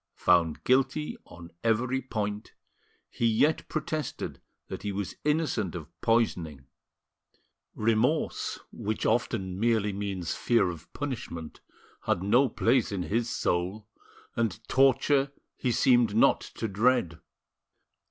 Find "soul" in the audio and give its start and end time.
13.29-13.87